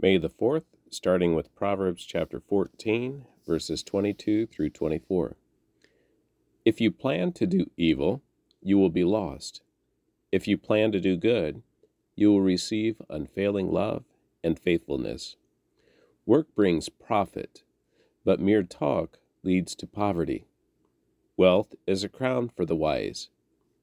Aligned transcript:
May 0.00 0.18
the 0.18 0.28
4th, 0.28 0.64
starting 0.90 1.34
with 1.34 1.54
Proverbs 1.54 2.04
chapter 2.04 2.40
14, 2.40 3.26
verses 3.46 3.82
22 3.84 4.46
through 4.46 4.70
24. 4.70 5.36
If 6.64 6.80
you 6.80 6.90
plan 6.90 7.32
to 7.32 7.46
do 7.46 7.70
evil, 7.76 8.20
you 8.60 8.76
will 8.76 8.90
be 8.90 9.04
lost. 9.04 9.62
If 10.32 10.48
you 10.48 10.58
plan 10.58 10.90
to 10.92 11.00
do 11.00 11.16
good, 11.16 11.62
you 12.16 12.32
will 12.32 12.40
receive 12.40 13.00
unfailing 13.08 13.70
love 13.70 14.04
and 14.42 14.58
faithfulness. 14.58 15.36
Work 16.26 16.54
brings 16.56 16.88
profit, 16.88 17.62
but 18.24 18.40
mere 18.40 18.64
talk 18.64 19.18
leads 19.44 19.76
to 19.76 19.86
poverty. 19.86 20.44
Wealth 21.36 21.72
is 21.86 22.02
a 22.02 22.08
crown 22.08 22.48
for 22.48 22.66
the 22.66 22.76
wise. 22.76 23.28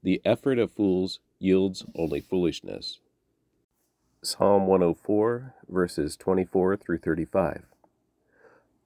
The 0.04 0.22
effort 0.26 0.60
of 0.60 0.72
fools 0.72 1.20
yields 1.40 1.86
only 1.96 2.20
foolishness. 2.20 3.00
Psalm 4.24 4.68
104, 4.68 5.56
verses 5.68 6.16
24 6.16 6.78
through 6.78 7.00
35. 7.00 7.64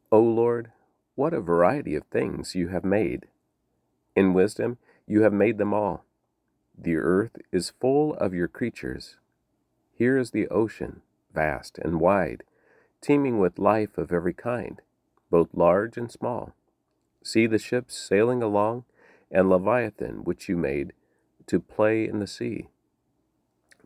O 0.10 0.22
Lord, 0.22 0.72
what 1.16 1.34
a 1.34 1.42
variety 1.42 1.94
of 1.94 2.06
things 2.06 2.56
you 2.56 2.70
have 2.70 2.86
made! 2.86 3.28
In 4.16 4.34
wisdom 4.34 4.78
you 5.06 5.24
have 5.24 5.34
made 5.34 5.58
them 5.58 5.74
all. 5.74 6.06
The 6.78 6.96
earth 6.96 7.36
is 7.52 7.74
full 7.82 8.14
of 8.14 8.34
your 8.34 8.48
creatures. 8.48 9.18
Here 9.94 10.18
is 10.18 10.32
the 10.32 10.48
ocean, 10.48 11.02
vast 11.34 11.80
and 11.80 12.00
wide, 12.00 12.44
teeming 13.02 13.38
with 13.38 13.60
life 13.60 13.98
of 13.98 14.14
every 14.14 14.34
kind, 14.34 14.82
both 15.30 15.50
large 15.54 15.98
and 15.98 16.10
small. 16.10 16.54
See 17.26 17.46
the 17.46 17.60
ships 17.60 17.98
sailing 17.98 18.42
along, 18.42 18.86
and 19.30 19.50
Leviathan, 19.50 20.24
which 20.24 20.48
you 20.48 20.56
made, 20.56 20.94
to 21.48 21.60
play 21.60 22.08
in 22.08 22.20
the 22.20 22.28
sea. 22.28 22.70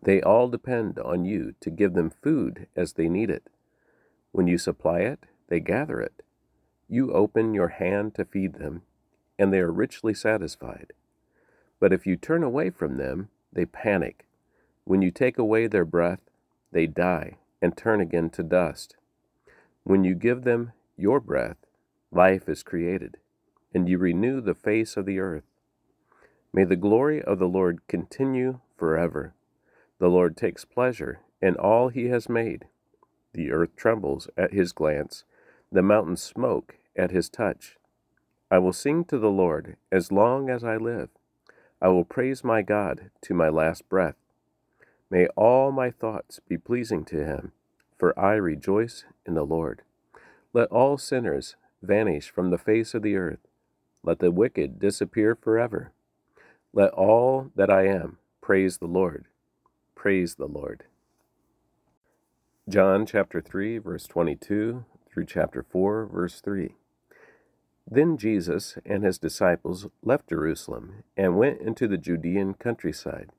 They 0.02 0.22
all 0.22 0.48
depend 0.48 0.98
on 1.00 1.26
you 1.26 1.56
to 1.60 1.70
give 1.70 1.94
them 1.94 2.10
food 2.10 2.68
as 2.76 2.94
they 2.94 3.10
need 3.10 3.30
it. 3.30 3.50
When 4.32 4.48
you 4.48 4.58
supply 4.58 5.00
it, 5.00 5.26
they 5.48 5.60
gather 5.60 6.00
it. 6.00 6.22
You 6.88 7.12
open 7.12 7.54
your 7.54 7.70
hand 7.70 8.16
to 8.16 8.26
feed 8.26 8.56
them, 8.56 8.84
and 9.38 9.52
they 9.52 9.60
are 9.60 9.72
richly 9.72 10.14
satisfied. 10.14 10.94
But 11.80 11.94
if 11.94 12.06
you 12.06 12.16
turn 12.16 12.44
away 12.44 12.70
from 12.70 12.98
them, 12.98 13.30
they 13.52 13.66
panic. 13.66 14.26
When 14.86 15.02
you 15.02 15.12
take 15.12 15.38
away 15.38 15.68
their 15.68 15.86
breath, 15.86 16.22
they 16.72 16.88
die 16.88 17.38
and 17.62 17.76
turn 17.76 18.00
again 18.02 18.30
to 18.32 18.44
dust. 18.44 18.96
When 19.84 20.04
you 20.04 20.16
give 20.16 20.44
them 20.44 20.72
your 20.98 21.20
breath, 21.20 21.58
life 22.12 22.48
is 22.48 22.64
created, 22.64 23.18
and 23.74 23.88
you 23.88 23.98
renew 23.98 24.42
the 24.42 24.56
face 24.56 24.98
of 24.98 25.06
the 25.06 25.20
earth. 25.20 25.44
May 26.54 26.64
the 26.64 26.76
glory 26.76 27.22
of 27.22 27.40
the 27.40 27.48
Lord 27.48 27.88
continue 27.88 28.60
forever. 28.78 29.34
The 30.00 30.10
Lord 30.10 30.38
takes 30.38 30.66
pleasure 30.66 31.20
in 31.42 31.56
all 31.56 31.90
he 31.90 32.08
has 32.08 32.30
made. 32.30 32.66
The 33.34 33.52
earth 33.52 33.76
trembles 33.76 34.30
at 34.38 34.54
his 34.54 34.72
glance, 34.72 35.24
the 35.72 35.84
mountains 35.84 36.24
smoke 36.24 36.78
at 36.96 37.12
his 37.12 37.30
touch. 37.30 37.78
I 38.50 38.58
will 38.60 38.74
sing 38.74 39.06
to 39.06 39.20
the 39.20 39.30
Lord 39.30 39.76
as 39.92 40.12
long 40.12 40.50
as 40.50 40.64
I 40.64 40.78
live. 40.78 41.10
I 41.82 41.90
will 41.90 42.06
praise 42.06 42.44
my 42.44 42.62
God 42.62 43.12
to 43.22 43.34
my 43.34 43.50
last 43.50 43.88
breath. 43.90 44.16
May 45.10 45.28
all 45.36 45.72
my 45.72 45.92
thoughts 45.92 46.40
be 46.48 46.58
pleasing 46.58 47.06
to 47.06 47.26
him, 47.26 47.52
for 47.98 48.18
I 48.18 48.34
rejoice 48.34 49.06
in 49.26 49.36
the 49.36 49.46
Lord. 49.46 49.82
Let 50.54 50.70
all 50.70 50.98
sinners 50.98 51.56
vanish 51.82 52.30
from 52.32 52.50
the 52.50 52.58
face 52.58 52.94
of 52.94 53.04
the 53.04 53.16
earth. 53.16 53.40
Let 54.04 54.20
the 54.20 54.32
wicked 54.32 54.80
disappear 54.80 55.36
forever. 55.36 55.92
Let 56.74 56.92
all 56.92 57.52
that 57.56 57.70
I 57.70 57.88
am 57.88 58.18
praise 58.42 58.78
the 58.78 58.88
Lord. 58.88 59.26
Praise 60.00 60.36
the 60.36 60.48
Lord. 60.48 60.86
John 62.70 63.06
chapter 63.06 63.42
3, 63.42 63.80
verse 63.80 64.08
22 64.08 64.86
through 65.12 65.26
chapter 65.26 65.62
4, 65.62 66.06
verse 66.06 66.40
3. 66.40 66.76
Then 67.86 68.16
Jesus 68.16 68.78
and 68.86 69.04
his 69.04 69.18
disciples 69.18 69.88
left 70.02 70.30
Jerusalem 70.30 71.04
and 71.18 71.38
went 71.38 71.60
into 71.60 71.86
the 71.86 71.98
Judean 71.98 72.54
countryside. 72.54 73.32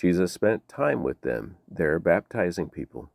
Jesus 0.00 0.32
spent 0.32 0.66
time 0.66 1.02
with 1.02 1.20
them 1.20 1.56
there, 1.70 1.98
baptizing 1.98 2.70
people. 2.70 3.10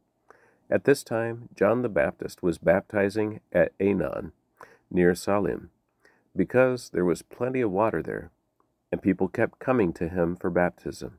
At 0.70 0.84
this 0.84 1.04
time, 1.04 1.50
John 1.56 1.82
the 1.82 1.90
Baptist 1.90 2.44
was 2.44 2.60
baptizing 2.60 3.40
at 3.52 3.76
Aenon, 3.80 4.34
near 4.92 5.16
Salim, 5.16 5.72
because 6.36 6.92
there 6.92 7.06
was 7.06 7.24
plenty 7.24 7.62
of 7.62 7.72
water 7.72 8.04
there, 8.04 8.30
and 8.92 9.02
people 9.02 9.30
kept 9.30 9.58
coming 9.58 9.94
to 9.94 10.10
him 10.10 10.36
for 10.36 10.52
baptism. 10.52 11.18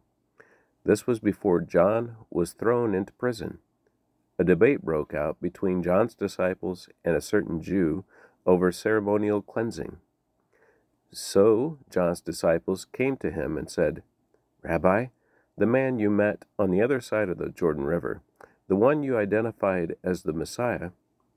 This 0.84 1.06
was 1.06 1.21
before 1.21 1.61
John 1.61 2.16
was 2.31 2.53
thrown 2.53 2.94
into 2.94 3.12
prison. 3.12 3.59
A 4.39 4.44
debate 4.44 4.83
broke 4.83 5.12
out 5.15 5.41
between 5.41 5.83
John's 5.83 6.15
disciples 6.15 6.89
and 7.05 7.16
a 7.16 7.21
certain 7.21 7.61
Jew 7.61 8.05
over 8.47 8.71
ceremonial 8.71 9.43
cleansing. 9.43 9.99
So 11.12 11.78
John's 11.91 12.21
disciples 12.21 12.84
came 12.84 13.16
to 13.19 13.31
him 13.31 13.56
and 13.59 13.71
said, 13.71 14.03
Rabbi, 14.62 15.06
the 15.56 15.66
man 15.66 15.99
you 15.99 16.09
met 16.11 16.44
on 16.59 16.71
the 16.71 16.81
other 16.81 17.00
side 17.00 17.28
of 17.28 17.39
the 17.39 17.49
Jordan 17.49 17.84
River, 17.84 18.22
the 18.69 18.77
one 18.77 19.03
you 19.03 19.16
identified 19.16 19.97
as 20.05 20.22
the 20.22 20.33
Messiah, 20.33 20.91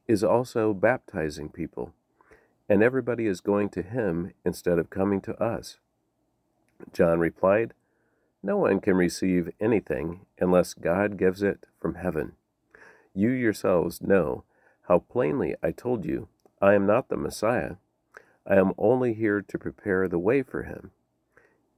is 0.08 0.23
also 0.23 0.73
baptizing 0.73 1.50
people, 1.50 1.94
and 2.69 2.84
everybody 2.84 3.25
is 3.25 3.41
going 3.41 3.69
to 3.69 3.81
him 3.81 4.34
instead 4.46 4.78
of 4.78 4.90
coming 4.90 5.22
to 5.22 5.41
us. 5.41 5.78
John 6.94 7.19
replied, 7.19 7.73
no 8.44 8.57
one 8.57 8.79
can 8.79 8.96
receive 8.96 9.52
anything 9.59 10.25
unless 10.40 10.74
God 10.74 11.18
gives 11.18 11.44
it 11.44 11.66
from 11.79 11.96
heaven. 11.96 12.34
You 13.13 13.29
yourselves 13.29 14.02
know 14.02 14.44
how 14.84 15.00
plainly 15.00 15.56
I 15.62 15.72
told 15.72 16.06
you, 16.06 16.28
I 16.62 16.74
am 16.74 16.85
not 16.85 17.09
the 17.09 17.18
Messiah. 17.18 17.75
I 18.46 18.56
am 18.56 18.74
only 18.78 19.13
here 19.13 19.41
to 19.41 19.59
prepare 19.59 20.07
the 20.07 20.19
way 20.19 20.41
for 20.41 20.63
him. 20.63 20.91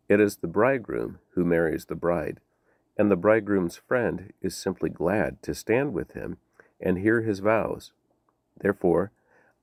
It 0.07 0.19
is 0.19 0.37
the 0.37 0.47
bridegroom 0.47 1.19
who 1.31 1.43
marries 1.43 1.85
the 1.85 1.95
bride, 1.95 2.39
and 2.97 3.09
the 3.09 3.15
bridegroom's 3.15 3.77
friend 3.77 4.31
is 4.41 4.55
simply 4.55 4.89
glad 4.89 5.41
to 5.43 5.53
stand 5.53 5.93
with 5.93 6.13
him 6.13 6.37
and 6.79 6.97
hear 6.97 7.21
his 7.21 7.39
vows. 7.39 7.91
Therefore, 8.59 9.11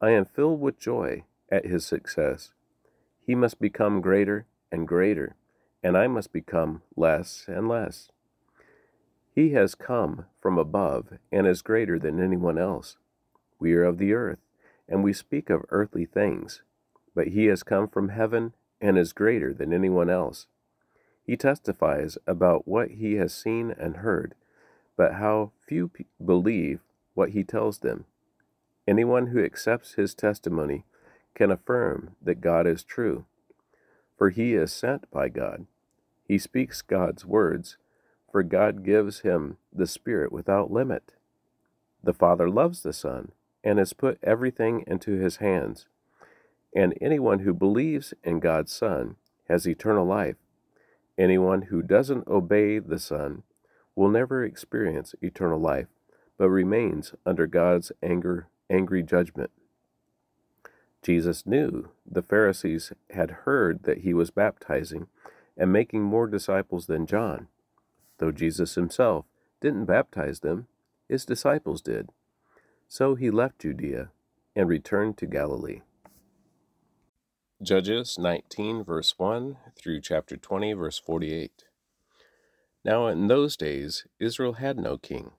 I 0.00 0.10
am 0.10 0.24
filled 0.24 0.60
with 0.60 0.78
joy 0.78 1.24
at 1.50 1.66
his 1.66 1.86
success. 1.86 2.52
He 3.24 3.34
must 3.34 3.60
become 3.60 4.00
greater 4.00 4.46
and 4.72 4.88
greater 4.88 5.36
and 5.82 5.96
I 5.96 6.06
must 6.06 6.32
become 6.32 6.82
less 6.96 7.44
and 7.48 7.68
less. 7.68 8.10
He 9.34 9.50
has 9.50 9.74
come 9.74 10.26
from 10.40 10.58
above 10.58 11.18
and 11.32 11.46
is 11.46 11.62
greater 11.62 11.98
than 11.98 12.20
anyone 12.20 12.58
else. 12.58 12.96
We 13.58 13.74
are 13.74 13.84
of 13.84 13.98
the 13.98 14.12
earth, 14.12 14.40
and 14.88 15.04
we 15.04 15.12
speak 15.12 15.50
of 15.50 15.64
earthly 15.70 16.04
things, 16.04 16.62
but 17.14 17.28
he 17.28 17.46
has 17.46 17.62
come 17.62 17.88
from 17.88 18.08
heaven 18.08 18.54
and 18.80 18.98
is 18.98 19.12
greater 19.12 19.54
than 19.54 19.72
anyone 19.72 20.10
else. 20.10 20.46
He 21.22 21.36
testifies 21.36 22.18
about 22.26 22.66
what 22.66 22.90
he 22.92 23.14
has 23.14 23.32
seen 23.32 23.70
and 23.78 23.98
heard, 23.98 24.34
but 24.96 25.14
how 25.14 25.52
few 25.66 25.90
believe 26.24 26.80
what 27.14 27.30
he 27.30 27.44
tells 27.44 27.78
them. 27.78 28.04
Anyone 28.88 29.28
who 29.28 29.44
accepts 29.44 29.94
his 29.94 30.14
testimony 30.14 30.84
can 31.34 31.50
affirm 31.50 32.16
that 32.20 32.40
God 32.40 32.66
is 32.66 32.82
true 32.82 33.26
for 34.20 34.28
he 34.28 34.52
is 34.52 34.70
sent 34.70 35.10
by 35.10 35.30
God. 35.30 35.64
He 36.28 36.36
speaks 36.36 36.82
God's 36.82 37.24
words, 37.24 37.78
for 38.30 38.42
God 38.42 38.84
gives 38.84 39.20
him 39.20 39.56
the 39.72 39.86
Spirit 39.86 40.30
without 40.30 40.70
limit. 40.70 41.14
The 42.04 42.12
Father 42.12 42.50
loves 42.50 42.82
the 42.82 42.92
Son 42.92 43.32
and 43.64 43.78
has 43.78 43.94
put 43.94 44.18
everything 44.22 44.84
into 44.86 45.12
his 45.12 45.36
hands. 45.36 45.86
And 46.76 46.92
anyone 47.00 47.38
who 47.38 47.54
believes 47.54 48.12
in 48.22 48.40
God's 48.40 48.72
Son 48.72 49.16
has 49.48 49.66
eternal 49.66 50.04
life. 50.04 50.36
Anyone 51.16 51.62
who 51.62 51.80
doesn't 51.80 52.28
obey 52.28 52.78
the 52.78 52.98
Son 52.98 53.42
will 53.96 54.10
never 54.10 54.44
experience 54.44 55.14
eternal 55.22 55.58
life, 55.58 55.88
but 56.36 56.50
remains 56.50 57.14
under 57.24 57.46
God's 57.46 57.90
anger, 58.02 58.48
angry 58.68 59.02
judgment. 59.02 59.50
Jesus 61.02 61.46
knew 61.46 61.88
the 62.04 62.22
Pharisees 62.22 62.92
had 63.10 63.30
heard 63.30 63.84
that 63.84 63.98
he 63.98 64.12
was 64.12 64.30
baptizing 64.30 65.06
and 65.56 65.72
making 65.72 66.02
more 66.02 66.26
disciples 66.26 66.86
than 66.86 67.06
John. 67.06 67.48
Though 68.18 68.32
Jesus 68.32 68.74
himself 68.74 69.24
didn't 69.60 69.86
baptize 69.86 70.40
them, 70.40 70.66
his 71.08 71.24
disciples 71.24 71.80
did. 71.80 72.10
So 72.88 73.14
he 73.14 73.30
left 73.30 73.60
Judea 73.60 74.10
and 74.54 74.68
returned 74.68 75.16
to 75.18 75.26
Galilee. 75.26 75.80
Judges 77.62 78.18
19, 78.18 78.84
verse 78.84 79.14
1 79.18 79.56
through 79.76 80.00
chapter 80.00 80.36
20, 80.36 80.72
verse 80.74 80.98
48. 80.98 81.64
Now 82.84 83.06
in 83.06 83.26
those 83.26 83.56
days 83.56 84.06
Israel 84.18 84.54
had 84.54 84.78
no 84.78 84.98
king. 84.98 85.32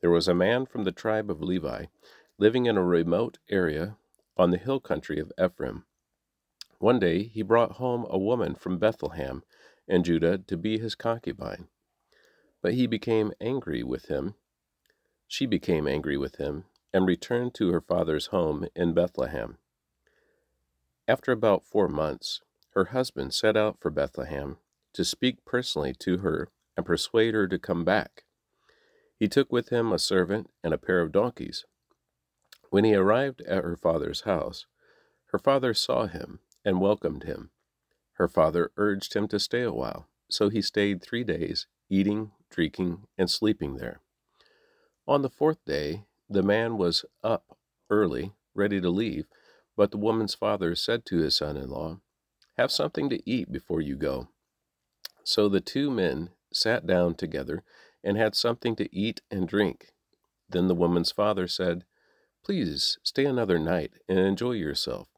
There 0.00 0.10
was 0.10 0.28
a 0.28 0.34
man 0.34 0.66
from 0.66 0.84
the 0.84 0.92
tribe 0.92 1.30
of 1.30 1.40
Levi 1.40 1.86
living 2.38 2.66
in 2.66 2.76
a 2.76 2.82
remote 2.82 3.38
area 3.48 3.96
on 4.36 4.50
the 4.50 4.58
hill 4.58 4.80
country 4.80 5.18
of 5.18 5.32
Ephraim. 5.42 5.84
One 6.78 6.98
day 6.98 7.24
he 7.24 7.42
brought 7.42 7.72
home 7.72 8.06
a 8.08 8.18
woman 8.18 8.54
from 8.54 8.78
Bethlehem 8.78 9.42
and 9.88 10.04
Judah 10.04 10.38
to 10.38 10.56
be 10.56 10.78
his 10.78 10.94
concubine. 10.94 11.68
But 12.60 12.74
he 12.74 12.86
became 12.86 13.32
angry 13.40 13.82
with 13.82 14.06
him. 14.06 14.34
She 15.28 15.46
became 15.46 15.86
angry 15.86 16.16
with 16.16 16.36
him 16.36 16.64
and 16.92 17.06
returned 17.06 17.54
to 17.54 17.70
her 17.70 17.80
father's 17.80 18.26
home 18.26 18.66
in 18.74 18.94
Bethlehem. 18.94 19.58
After 21.08 21.32
about 21.32 21.64
four 21.64 21.88
months, 21.88 22.40
her 22.74 22.86
husband 22.86 23.34
set 23.34 23.56
out 23.56 23.78
for 23.80 23.90
Bethlehem 23.90 24.58
to 24.92 25.04
speak 25.04 25.44
personally 25.44 25.94
to 26.00 26.18
her 26.18 26.48
and 26.76 26.86
persuade 26.86 27.34
her 27.34 27.46
to 27.48 27.58
come 27.58 27.84
back. 27.84 28.24
He 29.18 29.28
took 29.28 29.52
with 29.52 29.68
him 29.68 29.92
a 29.92 29.98
servant 29.98 30.50
and 30.64 30.72
a 30.74 30.78
pair 30.78 31.00
of 31.00 31.12
donkeys. 31.12 31.64
When 32.72 32.84
he 32.84 32.94
arrived 32.94 33.42
at 33.42 33.64
her 33.64 33.76
father's 33.76 34.22
house, 34.22 34.64
her 35.26 35.38
father 35.38 35.74
saw 35.74 36.06
him 36.06 36.38
and 36.64 36.80
welcomed 36.80 37.24
him. 37.24 37.50
Her 38.14 38.28
father 38.28 38.72
urged 38.78 39.12
him 39.12 39.28
to 39.28 39.38
stay 39.38 39.60
a 39.60 39.70
while, 39.70 40.08
so 40.30 40.48
he 40.48 40.62
stayed 40.62 41.02
three 41.02 41.22
days, 41.22 41.66
eating, 41.90 42.30
drinking, 42.48 43.04
and 43.18 43.30
sleeping 43.30 43.76
there. 43.76 44.00
On 45.06 45.20
the 45.20 45.28
fourth 45.28 45.62
day, 45.66 46.06
the 46.30 46.42
man 46.42 46.78
was 46.78 47.04
up 47.22 47.58
early, 47.90 48.32
ready 48.54 48.80
to 48.80 48.88
leave, 48.88 49.26
but 49.76 49.90
the 49.90 49.98
woman's 49.98 50.34
father 50.34 50.74
said 50.74 51.04
to 51.04 51.18
his 51.18 51.36
son 51.36 51.58
in 51.58 51.68
law, 51.68 52.00
Have 52.56 52.72
something 52.72 53.10
to 53.10 53.20
eat 53.30 53.52
before 53.52 53.82
you 53.82 53.96
go. 53.96 54.28
So 55.24 55.50
the 55.50 55.60
two 55.60 55.90
men 55.90 56.30
sat 56.54 56.86
down 56.86 57.16
together 57.16 57.64
and 58.02 58.16
had 58.16 58.34
something 58.34 58.76
to 58.76 58.88
eat 58.96 59.20
and 59.30 59.46
drink. 59.46 59.92
Then 60.48 60.68
the 60.68 60.74
woman's 60.74 61.12
father 61.12 61.46
said, 61.46 61.84
Please 62.44 62.98
stay 63.04 63.24
another 63.24 63.58
night 63.58 63.92
and 64.08 64.18
enjoy 64.18 64.52
yourself. 64.52 65.08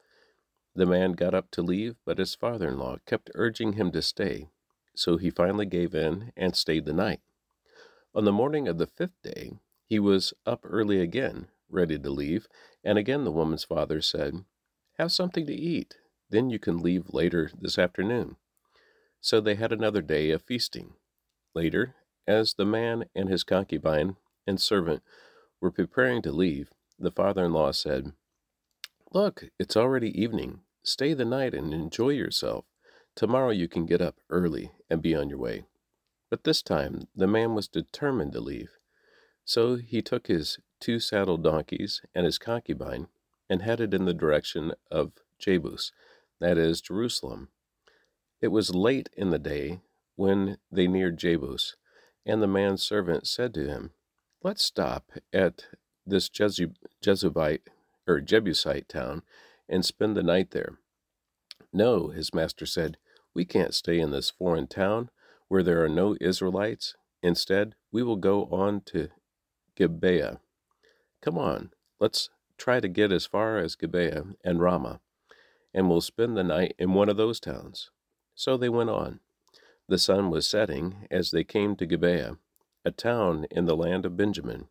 The 0.74 0.84
man 0.84 1.12
got 1.12 1.34
up 1.34 1.50
to 1.52 1.62
leave, 1.62 1.96
but 2.04 2.18
his 2.18 2.34
father 2.34 2.68
in 2.68 2.78
law 2.78 2.98
kept 3.06 3.30
urging 3.34 3.74
him 3.74 3.90
to 3.92 4.02
stay, 4.02 4.48
so 4.94 5.16
he 5.16 5.30
finally 5.30 5.64
gave 5.64 5.94
in 5.94 6.32
and 6.36 6.54
stayed 6.54 6.84
the 6.84 6.92
night. 6.92 7.20
On 8.14 8.24
the 8.24 8.32
morning 8.32 8.68
of 8.68 8.76
the 8.76 8.86
fifth 8.86 9.22
day, 9.22 9.52
he 9.86 9.98
was 9.98 10.34
up 10.44 10.60
early 10.64 11.00
again, 11.00 11.48
ready 11.70 11.98
to 11.98 12.10
leave, 12.10 12.46
and 12.84 12.98
again 12.98 13.24
the 13.24 13.32
woman's 13.32 13.64
father 13.64 14.02
said, 14.02 14.44
Have 14.98 15.10
something 15.10 15.46
to 15.46 15.54
eat, 15.54 15.96
then 16.28 16.50
you 16.50 16.58
can 16.58 16.82
leave 16.82 17.14
later 17.14 17.50
this 17.58 17.78
afternoon. 17.78 18.36
So 19.20 19.40
they 19.40 19.54
had 19.54 19.72
another 19.72 20.02
day 20.02 20.30
of 20.30 20.42
feasting. 20.42 20.94
Later, 21.54 21.94
as 22.26 22.54
the 22.54 22.66
man 22.66 23.06
and 23.14 23.30
his 23.30 23.44
concubine 23.44 24.16
and 24.46 24.60
servant 24.60 25.02
were 25.60 25.70
preparing 25.70 26.20
to 26.22 26.32
leave, 26.32 26.70
the 27.04 27.10
father 27.10 27.44
in 27.44 27.52
law 27.52 27.72
said, 27.72 28.12
Look, 29.12 29.44
it's 29.58 29.76
already 29.76 30.10
evening. 30.20 30.60
Stay 30.82 31.14
the 31.14 31.24
night 31.24 31.54
and 31.54 31.72
enjoy 31.72 32.10
yourself. 32.10 32.64
Tomorrow 33.14 33.50
you 33.50 33.68
can 33.68 33.86
get 33.86 34.02
up 34.02 34.16
early 34.28 34.72
and 34.90 35.00
be 35.00 35.14
on 35.14 35.28
your 35.28 35.38
way. 35.38 35.64
But 36.30 36.44
this 36.44 36.62
time 36.62 37.06
the 37.14 37.28
man 37.28 37.54
was 37.54 37.68
determined 37.68 38.32
to 38.32 38.40
leave. 38.40 38.70
So 39.44 39.76
he 39.76 40.02
took 40.02 40.26
his 40.26 40.58
two 40.80 40.98
saddled 40.98 41.44
donkeys 41.44 42.02
and 42.14 42.26
his 42.26 42.38
concubine 42.38 43.08
and 43.48 43.62
headed 43.62 43.94
in 43.94 44.04
the 44.04 44.14
direction 44.14 44.72
of 44.90 45.12
Jebus, 45.38 45.92
that 46.40 46.58
is, 46.58 46.80
Jerusalem. 46.80 47.48
It 48.40 48.48
was 48.48 48.74
late 48.74 49.08
in 49.16 49.30
the 49.30 49.38
day 49.38 49.80
when 50.16 50.58
they 50.70 50.86
neared 50.86 51.18
Jebus, 51.18 51.76
and 52.26 52.42
the 52.42 52.46
man's 52.46 52.82
servant 52.82 53.26
said 53.26 53.54
to 53.54 53.66
him, 53.66 53.92
Let's 54.42 54.64
stop 54.64 55.10
at 55.32 55.66
this 56.06 56.28
Jezubite 56.28 57.60
or 58.06 58.20
Jebusite 58.20 58.88
town 58.88 59.22
and 59.68 59.84
spend 59.84 60.16
the 60.16 60.22
night 60.22 60.50
there. 60.50 60.78
No, 61.72 62.08
his 62.08 62.34
master 62.34 62.66
said, 62.66 62.98
we 63.34 63.44
can't 63.44 63.74
stay 63.74 63.98
in 63.98 64.10
this 64.10 64.30
foreign 64.30 64.66
town 64.66 65.10
where 65.48 65.62
there 65.62 65.82
are 65.84 65.88
no 65.88 66.16
Israelites. 66.20 66.94
Instead, 67.22 67.74
we 67.90 68.02
will 68.02 68.16
go 68.16 68.44
on 68.46 68.82
to 68.82 69.08
Gibeah. 69.76 70.40
Come 71.22 71.38
on, 71.38 71.70
let's 71.98 72.28
try 72.58 72.80
to 72.80 72.88
get 72.88 73.10
as 73.10 73.26
far 73.26 73.58
as 73.58 73.74
Gibeah 73.74 74.24
and 74.44 74.60
Ramah, 74.60 75.00
and 75.72 75.88
we'll 75.88 76.00
spend 76.00 76.36
the 76.36 76.44
night 76.44 76.74
in 76.78 76.92
one 76.92 77.08
of 77.08 77.16
those 77.16 77.40
towns. 77.40 77.90
So 78.34 78.56
they 78.56 78.68
went 78.68 78.90
on. 78.90 79.20
The 79.88 79.98
sun 79.98 80.30
was 80.30 80.46
setting 80.46 81.08
as 81.10 81.30
they 81.30 81.44
came 81.44 81.76
to 81.76 81.86
Gibeah, 81.86 82.36
a 82.84 82.90
town 82.90 83.46
in 83.50 83.64
the 83.64 83.76
land 83.76 84.04
of 84.04 84.16
Benjamin. 84.16 84.68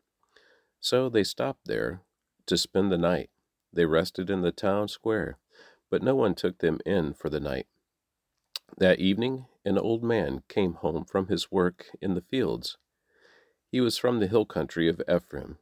So 0.84 1.08
they 1.08 1.24
stopped 1.24 1.62
there 1.66 2.02
to 2.46 2.58
spend 2.58 2.92
the 2.92 2.98
night. 2.98 3.30
They 3.72 3.86
rested 3.86 4.30
in 4.30 4.42
the 4.42 4.52
town 4.52 4.90
square, 4.90 5.38
but 5.90 6.04
no 6.04 6.14
one 6.14 6.36
took 6.36 6.58
them 6.58 6.82
in 6.86 7.14
for 7.14 7.30
the 7.30 7.40
night. 7.40 7.68
That 8.78 9.00
evening, 9.00 9.46
an 9.64 9.78
old 9.78 10.04
man 10.04 10.44
came 10.50 10.74
home 10.74 11.06
from 11.06 11.28
his 11.28 11.50
work 11.50 11.86
in 12.02 12.16
the 12.16 12.22
fields. 12.22 12.78
He 13.72 13.80
was 13.80 13.98
from 13.98 14.20
the 14.20 14.28
hill 14.28 14.46
country 14.46 14.90
of 14.90 15.02
Ephraim, 15.10 15.58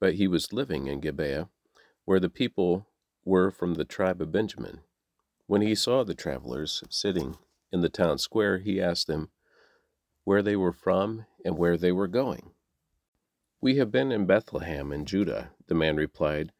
but 0.00 0.14
he 0.14 0.26
was 0.26 0.52
living 0.52 0.88
in 0.88 0.98
Gibeah, 0.98 1.48
where 2.04 2.18
the 2.18 2.28
people 2.28 2.88
were 3.24 3.52
from 3.52 3.74
the 3.74 3.84
tribe 3.84 4.20
of 4.20 4.32
Benjamin. 4.32 4.80
When 5.46 5.62
he 5.62 5.76
saw 5.76 6.02
the 6.02 6.14
travelers 6.14 6.82
sitting 6.90 7.38
in 7.70 7.80
the 7.80 7.88
town 7.88 8.18
square, 8.18 8.58
he 8.58 8.80
asked 8.80 9.06
them 9.06 9.30
where 10.24 10.42
they 10.42 10.56
were 10.56 10.72
from 10.72 11.26
and 11.44 11.56
where 11.56 11.76
they 11.76 11.92
were 11.92 12.08
going. 12.08 12.50
We 13.60 13.74
have 13.78 13.90
been 13.90 14.12
in 14.12 14.24
Bethlehem 14.24 14.92
in 14.92 15.04
Judah, 15.04 15.50
the 15.66 15.74
man 15.74 15.96
replied. 15.96 16.52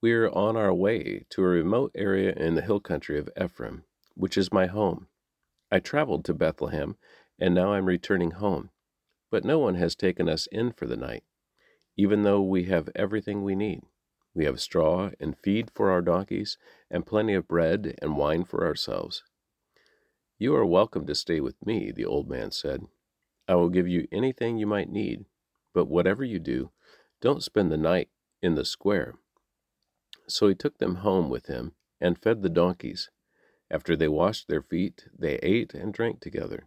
We 0.00 0.14
are 0.14 0.30
on 0.30 0.56
our 0.56 0.72
way 0.72 1.26
to 1.28 1.42
a 1.42 1.46
remote 1.46 1.90
area 1.94 2.32
in 2.32 2.54
the 2.54 2.62
hill 2.62 2.80
country 2.80 3.18
of 3.18 3.28
Ephraim, 3.38 3.84
which 4.14 4.38
is 4.38 4.50
my 4.50 4.64
home. 4.64 5.08
I 5.70 5.80
traveled 5.80 6.24
to 6.24 6.32
Bethlehem, 6.32 6.96
and 7.38 7.54
now 7.54 7.74
I'm 7.74 7.84
returning 7.84 8.30
home. 8.30 8.70
But 9.30 9.44
no 9.44 9.58
one 9.58 9.74
has 9.74 9.94
taken 9.94 10.26
us 10.26 10.46
in 10.46 10.72
for 10.72 10.86
the 10.86 10.96
night, 10.96 11.22
even 11.98 12.22
though 12.22 12.40
we 12.40 12.64
have 12.64 12.88
everything 12.94 13.42
we 13.42 13.54
need. 13.54 13.82
We 14.32 14.46
have 14.46 14.58
straw 14.58 15.10
and 15.20 15.36
feed 15.36 15.70
for 15.70 15.90
our 15.90 16.00
donkeys, 16.00 16.56
and 16.90 17.04
plenty 17.04 17.34
of 17.34 17.46
bread 17.46 17.94
and 18.00 18.16
wine 18.16 18.44
for 18.44 18.64
ourselves. 18.64 19.22
You 20.38 20.54
are 20.54 20.64
welcome 20.64 21.04
to 21.08 21.14
stay 21.14 21.40
with 21.40 21.66
me, 21.66 21.92
the 21.92 22.06
old 22.06 22.26
man 22.26 22.52
said. 22.52 22.86
I 23.46 23.54
will 23.56 23.68
give 23.68 23.86
you 23.86 24.08
anything 24.10 24.56
you 24.56 24.66
might 24.66 24.88
need 24.88 25.26
but 25.78 25.86
whatever 25.86 26.24
you 26.24 26.40
do, 26.40 26.72
don't 27.20 27.40
spend 27.40 27.70
the 27.70 27.76
night 27.76 28.08
in 28.42 28.56
the 28.56 28.64
square. 28.64 29.14
So 30.26 30.48
he 30.48 30.56
took 30.56 30.78
them 30.78 30.96
home 31.06 31.30
with 31.30 31.46
him 31.46 31.70
and 32.00 32.20
fed 32.20 32.42
the 32.42 32.48
donkeys. 32.48 33.10
After 33.70 33.94
they 33.94 34.08
washed 34.08 34.48
their 34.48 34.60
feet, 34.60 35.04
they 35.16 35.36
ate 35.36 35.74
and 35.74 35.94
drank 35.94 36.18
together. 36.18 36.66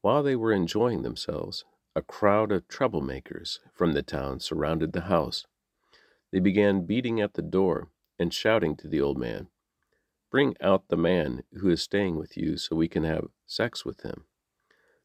While 0.00 0.24
they 0.24 0.34
were 0.34 0.52
enjoying 0.52 1.02
themselves, 1.02 1.64
a 1.94 2.02
crowd 2.02 2.50
of 2.50 2.66
troublemakers 2.66 3.60
from 3.72 3.92
the 3.92 4.02
town 4.02 4.40
surrounded 4.40 4.92
the 4.92 5.02
house. 5.02 5.46
They 6.32 6.40
began 6.40 6.84
beating 6.84 7.20
at 7.20 7.34
the 7.34 7.42
door 7.42 7.90
and 8.18 8.34
shouting 8.34 8.74
to 8.78 8.88
the 8.88 9.00
old 9.00 9.18
man, 9.18 9.50
Bring 10.32 10.56
out 10.60 10.88
the 10.88 10.96
man 10.96 11.44
who 11.60 11.68
is 11.68 11.80
staying 11.80 12.16
with 12.16 12.36
you 12.36 12.56
so 12.56 12.74
we 12.74 12.88
can 12.88 13.04
have 13.04 13.28
sex 13.46 13.84
with 13.84 14.00
him. 14.00 14.24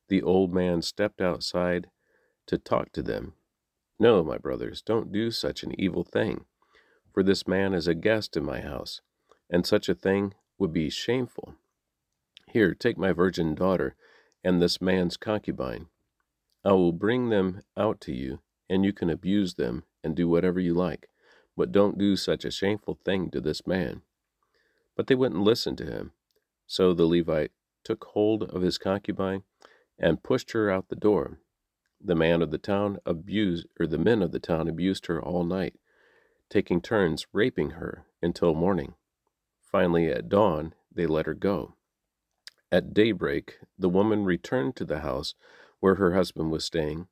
The 0.08 0.24
old 0.24 0.52
man 0.52 0.82
stepped 0.82 1.22
outside 1.22 1.88
to 2.52 2.58
talk 2.58 2.92
to 2.92 3.02
them. 3.02 3.34
No, 3.98 4.26
my 4.26 4.38
brothers, 4.38 4.82
don't 4.82 5.10
do 5.10 5.32
such 5.32 5.64
an 5.64 5.74
evil 5.80 6.04
thing, 6.04 6.44
for 7.14 7.24
this 7.24 7.48
man 7.48 7.74
is 7.74 7.88
a 7.88 7.96
guest 7.96 8.36
in 8.36 8.44
my 8.44 8.60
house, 8.60 9.00
and 9.50 9.66
such 9.66 9.88
a 9.88 9.96
thing 9.96 10.34
would 10.60 10.74
be 10.74 10.90
shameful. 10.90 11.56
Here, 12.50 12.76
take 12.76 12.98
my 12.98 13.14
virgin 13.14 13.56
daughter 13.56 13.96
and 14.44 14.62
this 14.62 14.82
man's 14.82 15.16
concubine. 15.16 15.88
I 16.66 16.74
will 16.74 16.92
bring 16.92 17.30
them 17.30 17.62
out 17.78 18.02
to 18.02 18.12
you, 18.12 18.40
and 18.70 18.84
you 18.84 18.92
can 18.92 19.10
abuse 19.10 19.54
them 19.54 19.84
and 20.04 20.14
do 20.14 20.28
whatever 20.28 20.60
you 20.60 20.74
like, 20.74 21.08
but 21.56 21.72
don't 21.72 21.98
do 21.98 22.18
such 22.18 22.44
a 22.44 22.52
shameful 22.52 23.00
thing 23.06 23.32
to 23.32 23.40
this 23.40 23.66
man. 23.66 24.02
But 24.98 25.08
they 25.08 25.16
wouldn't 25.16 25.42
listen 25.44 25.78
to 25.78 25.86
him. 25.86 26.12
So 26.68 26.94
the 26.94 27.06
Levite 27.06 27.52
took 27.86 28.04
hold 28.04 28.44
of 28.44 28.62
his 28.62 28.78
concubine 28.78 29.44
and 29.98 30.22
pushed 30.22 30.52
her 30.52 30.70
out 30.70 30.90
the 30.90 30.96
door. 30.98 31.40
The 32.04 32.16
man 32.16 32.42
of 32.42 32.50
the 32.50 32.58
town 32.58 32.98
abused, 33.06 33.68
or 33.80 33.86
the 33.86 34.00
men 34.00 34.24
of 34.24 34.32
the 34.32 34.40
town 34.40 34.68
abused 34.68 35.06
her 35.06 35.22
all 35.22 35.44
night, 35.44 35.76
taking 36.50 36.82
turns 36.82 37.28
raping 37.32 37.72
her 37.72 38.06
until 38.24 38.56
morning. 38.56 38.96
Finally, 39.60 40.08
at 40.08 40.28
dawn, 40.28 40.74
they 40.92 41.06
let 41.06 41.28
her 41.28 41.36
go. 41.36 41.76
At 42.72 42.96
daybreak, 42.96 43.60
the 43.78 43.90
woman 43.90 44.26
returned 44.26 44.76
to 44.78 44.86
the 44.86 45.02
house 45.02 45.36
where 45.80 45.96
her 45.96 46.16
husband 46.16 46.50
was 46.50 46.66
staying. 46.66 47.08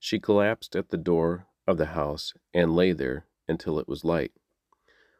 She 0.00 0.18
collapsed 0.18 0.74
at 0.74 0.88
the 0.88 0.96
door 0.96 1.46
of 1.66 1.78
the 1.78 1.86
house 1.94 2.34
and 2.52 2.74
lay 2.74 2.92
there 2.92 3.26
until 3.46 3.78
it 3.78 3.86
was 3.86 4.04
light. 4.04 4.32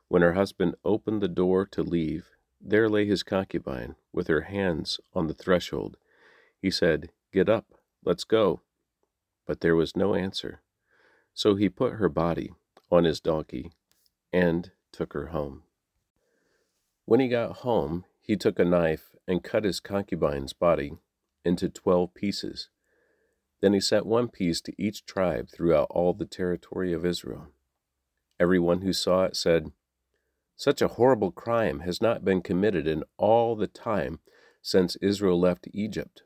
When 0.09 0.23
her 0.23 0.33
husband 0.33 0.75
opened 0.85 1.23
the 1.23 1.29
door 1.29 1.65
to 1.67 1.83
leave, 1.85 2.29
there 2.61 2.89
lay 2.89 3.07
his 3.07 3.23
concubine 3.23 3.95
with 4.13 4.27
her 4.27 4.43
hands 4.43 4.99
on 5.15 5.29
the 5.29 5.35
threshold. 5.35 5.97
He 6.61 6.73
said, 6.73 7.11
Get 7.33 7.49
up, 7.49 7.67
let's 8.05 8.25
go 8.25 8.63
but 9.47 9.61
there 9.61 9.77
was 9.77 9.97
no 9.97 10.15
answer. 10.15 10.63
So 11.35 11.55
he 11.55 11.69
put 11.69 11.95
her 11.95 12.09
body 12.09 12.53
on 12.91 13.05
his 13.05 13.21
donkey 13.21 13.73
and 14.33 14.71
took 14.93 15.13
her 15.13 15.29
home. 15.29 15.63
When 17.05 17.21
he 17.21 17.29
got 17.29 17.59
home, 17.59 18.05
he 18.21 18.37
took 18.37 18.59
a 18.59 18.65
knife 18.65 19.15
and 19.27 19.43
cut 19.43 19.65
his 19.65 19.81
concubine's 19.81 20.53
body 20.53 20.93
into 21.45 21.69
twelve 21.69 22.15
pieces. 22.15 22.69
Then 23.61 23.73
he 23.73 23.81
sent 23.81 24.07
one 24.07 24.29
piece 24.29 24.61
to 24.63 24.73
each 24.77 25.05
tribe 25.05 25.49
throughout 25.53 25.89
all 25.91 26.13
the 26.13 26.25
territory 26.27 26.93
of 26.93 27.07
Israel. 27.07 27.49
Everyone 28.39 28.83
who 28.83 28.93
saw 28.93 29.25
it 29.25 29.37
said, 29.37 29.73
Such 30.57 30.83
a 30.83 30.89
horrible 30.89 31.31
crime 31.31 31.81
has 31.81 32.01
not 32.01 32.25
been 32.25 32.43
committed 32.43 32.87
in 32.87 33.05
all 33.17 33.55
the 33.57 33.67
time 33.69 34.21
since 34.61 34.97
Israel 34.97 35.39
left 35.39 35.69
Egypt. 35.73 36.23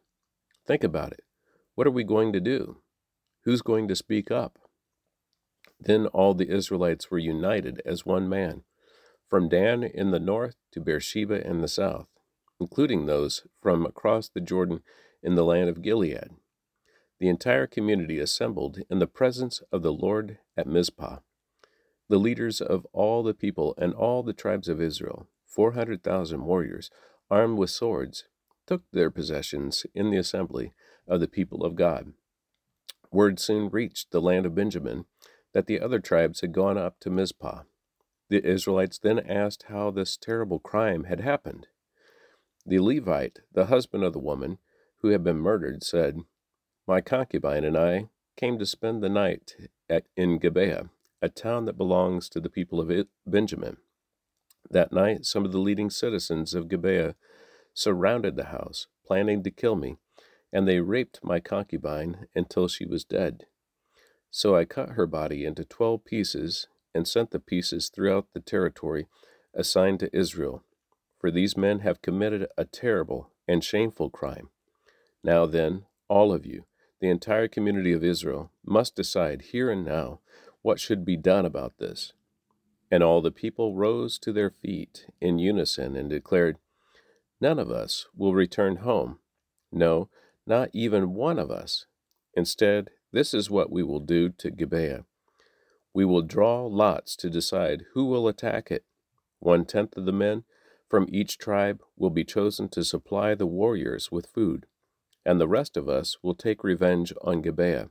Think 0.66 0.82
about 0.82 1.12
it. 1.12 1.24
What 1.74 1.86
are 1.86 1.92
we 1.92 2.04
going 2.04 2.32
to 2.32 2.40
do? 2.40 2.78
Who's 3.46 3.62
going 3.62 3.86
to 3.86 3.94
speak 3.94 4.32
up? 4.32 4.58
Then 5.78 6.06
all 6.08 6.34
the 6.34 6.50
Israelites 6.52 7.12
were 7.12 7.18
united 7.18 7.80
as 7.86 8.04
one 8.04 8.28
man, 8.28 8.64
from 9.30 9.48
Dan 9.48 9.84
in 9.84 10.10
the 10.10 10.18
north 10.18 10.56
to 10.72 10.80
Beersheba 10.80 11.46
in 11.46 11.60
the 11.60 11.68
south, 11.68 12.08
including 12.58 13.06
those 13.06 13.46
from 13.62 13.86
across 13.86 14.28
the 14.28 14.40
Jordan 14.40 14.80
in 15.22 15.36
the 15.36 15.44
land 15.44 15.68
of 15.68 15.80
Gilead. 15.80 16.30
The 17.20 17.28
entire 17.28 17.68
community 17.68 18.18
assembled 18.18 18.80
in 18.90 18.98
the 18.98 19.06
presence 19.06 19.62
of 19.70 19.82
the 19.82 19.92
Lord 19.92 20.38
at 20.56 20.66
Mizpah. 20.66 21.20
The 22.08 22.18
leaders 22.18 22.60
of 22.60 22.84
all 22.92 23.22
the 23.22 23.32
people 23.32 23.76
and 23.78 23.94
all 23.94 24.24
the 24.24 24.32
tribes 24.32 24.66
of 24.66 24.80
Israel, 24.80 25.28
400,000 25.44 26.42
warriors, 26.42 26.90
armed 27.30 27.58
with 27.58 27.70
swords, 27.70 28.24
took 28.66 28.82
their 28.90 29.12
possessions 29.12 29.86
in 29.94 30.10
the 30.10 30.18
assembly 30.18 30.72
of 31.06 31.20
the 31.20 31.28
people 31.28 31.64
of 31.64 31.76
God. 31.76 32.12
Word 33.12 33.38
soon 33.38 33.68
reached 33.70 34.10
the 34.10 34.20
land 34.20 34.46
of 34.46 34.54
Benjamin 34.54 35.06
that 35.52 35.66
the 35.66 35.80
other 35.80 36.00
tribes 36.00 36.40
had 36.40 36.52
gone 36.52 36.76
up 36.76 37.00
to 37.00 37.10
Mizpah. 37.10 37.62
The 38.28 38.44
Israelites 38.44 38.98
then 38.98 39.18
asked 39.18 39.64
how 39.68 39.90
this 39.90 40.16
terrible 40.16 40.58
crime 40.58 41.04
had 41.04 41.20
happened. 41.20 41.68
The 42.64 42.80
Levite, 42.80 43.40
the 43.52 43.66
husband 43.66 44.02
of 44.02 44.12
the 44.12 44.18
woman 44.18 44.58
who 44.98 45.08
had 45.08 45.22
been 45.22 45.38
murdered, 45.38 45.84
said, 45.84 46.18
My 46.86 47.00
concubine 47.00 47.64
and 47.64 47.76
I 47.76 48.08
came 48.36 48.58
to 48.58 48.66
spend 48.66 49.02
the 49.02 49.08
night 49.08 49.54
at, 49.88 50.04
in 50.16 50.38
Gibeah, 50.38 50.90
a 51.22 51.28
town 51.28 51.64
that 51.66 51.78
belongs 51.78 52.28
to 52.30 52.40
the 52.40 52.50
people 52.50 52.80
of 52.80 53.06
Benjamin. 53.24 53.76
That 54.68 54.92
night, 54.92 55.24
some 55.24 55.44
of 55.44 55.52
the 55.52 55.58
leading 55.58 55.90
citizens 55.90 56.54
of 56.54 56.68
Gibeah 56.68 57.14
surrounded 57.72 58.36
the 58.36 58.46
house, 58.46 58.88
planning 59.06 59.42
to 59.44 59.50
kill 59.50 59.76
me, 59.76 59.96
and 60.52 60.66
they 60.66 60.80
raped 60.80 61.20
my 61.22 61.40
concubine 61.40 62.26
until 62.34 62.68
she 62.68 62.84
was 62.84 63.04
dead. 63.04 63.46
So 64.30 64.56
I 64.56 64.64
cut 64.64 64.90
her 64.90 65.06
body 65.06 65.44
into 65.44 65.64
twelve 65.64 66.04
pieces 66.04 66.68
and 66.94 67.06
sent 67.06 67.30
the 67.30 67.40
pieces 67.40 67.88
throughout 67.88 68.28
the 68.32 68.40
territory 68.40 69.06
assigned 69.54 70.00
to 70.00 70.16
Israel, 70.16 70.62
for 71.18 71.30
these 71.30 71.56
men 71.56 71.80
have 71.80 72.02
committed 72.02 72.46
a 72.56 72.64
terrible 72.64 73.30
and 73.48 73.64
shameful 73.64 74.10
crime. 74.10 74.50
Now 75.22 75.46
then, 75.46 75.86
all 76.08 76.32
of 76.32 76.46
you, 76.46 76.64
the 77.00 77.08
entire 77.08 77.48
community 77.48 77.92
of 77.92 78.04
Israel, 78.04 78.50
must 78.64 78.96
decide 78.96 79.42
here 79.52 79.70
and 79.70 79.84
now 79.84 80.20
what 80.62 80.80
should 80.80 81.04
be 81.04 81.16
done 81.16 81.44
about 81.44 81.78
this. 81.78 82.12
And 82.90 83.02
all 83.02 83.20
the 83.20 83.30
people 83.30 83.74
rose 83.74 84.18
to 84.20 84.32
their 84.32 84.50
feet 84.50 85.06
in 85.20 85.38
unison 85.38 85.96
and 85.96 86.08
declared, 86.08 86.58
None 87.40 87.58
of 87.58 87.70
us 87.70 88.06
will 88.16 88.34
return 88.34 88.76
home. 88.76 89.18
No, 89.72 90.08
not 90.46 90.70
even 90.72 91.14
one 91.14 91.38
of 91.38 91.50
us. 91.50 91.86
Instead, 92.34 92.90
this 93.12 93.34
is 93.34 93.50
what 93.50 93.70
we 93.70 93.82
will 93.82 94.00
do 94.00 94.28
to 94.30 94.50
Gibeah. 94.50 95.04
We 95.94 96.04
will 96.04 96.22
draw 96.22 96.66
lots 96.66 97.16
to 97.16 97.30
decide 97.30 97.84
who 97.94 98.04
will 98.04 98.28
attack 98.28 98.70
it. 98.70 98.84
One 99.40 99.64
tenth 99.64 99.96
of 99.96 100.04
the 100.04 100.12
men 100.12 100.44
from 100.88 101.06
each 101.10 101.38
tribe 101.38 101.82
will 101.96 102.10
be 102.10 102.24
chosen 102.24 102.68
to 102.70 102.84
supply 102.84 103.34
the 103.34 103.46
warriors 103.46 104.12
with 104.12 104.26
food, 104.26 104.66
and 105.24 105.40
the 105.40 105.48
rest 105.48 105.76
of 105.76 105.88
us 105.88 106.18
will 106.22 106.34
take 106.34 106.62
revenge 106.62 107.12
on 107.22 107.42
Gibeah 107.42 107.90